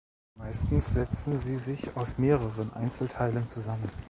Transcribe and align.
Meistens 0.35 0.95
setzen 0.95 1.37
sie 1.37 1.57
sich 1.57 1.95
aus 1.95 2.17
mehreren 2.17 2.73
Einzelteilen 2.73 3.45
zusammen. 3.45 3.87